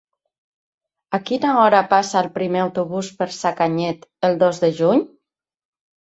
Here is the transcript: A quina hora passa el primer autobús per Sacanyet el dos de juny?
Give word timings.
A 1.17 1.17
quina 1.29 1.51
hora 1.65 1.81
passa 1.91 2.15
el 2.21 2.29
primer 2.37 2.61
autobús 2.63 3.09
per 3.19 3.27
Sacanyet 3.35 4.07
el 4.31 4.39
dos 4.45 4.63
de 4.65 4.71
juny? 4.79 5.05